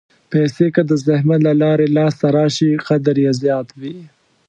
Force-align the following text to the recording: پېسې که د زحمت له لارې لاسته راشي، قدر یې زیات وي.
پېسې 0.31 0.67
که 0.75 0.81
د 0.89 0.91
زحمت 1.05 1.39
له 1.47 1.53
لارې 1.63 1.87
لاسته 1.97 2.27
راشي، 2.37 2.71
قدر 2.87 3.15
یې 3.23 3.31
زیات 3.41 3.67
وي. 3.79 3.97